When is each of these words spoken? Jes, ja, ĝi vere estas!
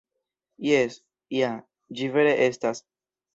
Jes, 0.67 0.95
ja, 1.41 1.51
ĝi 2.01 2.09
vere 2.17 2.33
estas! 2.47 2.83